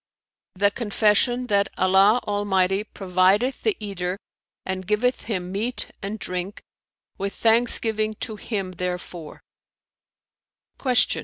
[0.55, 4.17] "The confession that Allah Almighty provideth the eater
[4.65, 6.59] and giveth him meat and drink,
[7.19, 9.41] with thanksgiving to Him therefor."